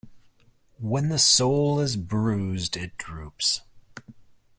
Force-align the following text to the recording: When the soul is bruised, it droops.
When 0.79 1.09
the 1.09 1.19
soul 1.19 1.79
is 1.79 1.95
bruised, 1.95 2.75
it 2.75 2.97
droops. 2.97 3.61